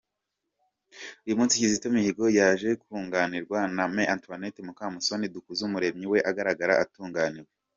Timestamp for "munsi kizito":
1.39-2.25